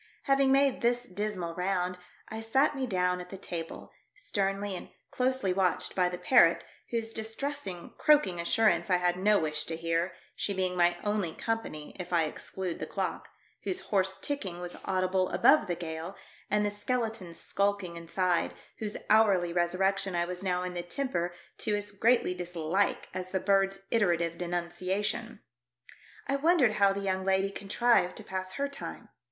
Having 0.23 0.51
made 0.51 0.81
this 0.81 1.03
dismal 1.03 1.53
round, 1.53 1.95
I 2.27 2.41
sat 2.41 2.75
me 2.75 2.87
down 2.87 3.21
at 3.21 3.29
the 3.29 3.37
table, 3.37 3.91
sternly 4.15 4.75
and 4.75 4.89
closely 5.11 5.53
watched 5.53 5.93
by 5.93 6.09
the 6.09 6.17
parrot, 6.17 6.63
whose 6.89 7.13
distressing, 7.13 7.93
croaking 7.99 8.39
assurance 8.41 8.89
I 8.89 8.95
had 8.95 9.15
no 9.15 9.37
wish 9.39 9.65
to 9.65 9.75
hear, 9.75 10.13
she 10.35 10.55
being 10.55 10.75
my 10.75 10.97
only 11.03 11.35
company 11.35 11.95
if 11.99 12.11
I 12.11 12.23
except 12.23 12.79
the 12.79 12.87
clock, 12.87 13.29
whose 13.63 13.81
hoarse 13.91 14.17
ticking 14.19 14.59
was 14.59 14.75
audible 14.85 15.29
above 15.29 15.67
the 15.67 15.75
gale, 15.75 16.17
and 16.49 16.65
the 16.65 16.71
skeleton 16.71 17.35
skulking 17.35 17.95
inside, 17.95 18.55
whose 18.79 18.97
hourly 19.07 19.53
resur 19.53 19.77
rection 19.77 20.15
I 20.15 20.25
was 20.25 20.41
now 20.41 20.63
in 20.63 20.73
the 20.73 20.81
temper 20.81 21.31
to 21.59 21.75
as 21.75 21.91
greatly 21.91 22.33
dislike 22.33 23.07
as 23.13 23.29
the 23.29 23.39
bird's 23.39 23.81
iterative 23.91 24.39
denunciation. 24.39 25.43
I 26.27 26.37
wondered 26.37 26.73
how 26.81 26.91
the 26.91 27.01
young 27.01 27.23
lady 27.23 27.51
contrived 27.51 28.15
to 28.17 28.23
pass 28.23 28.53
her 28.53 28.67
time. 28.67 29.09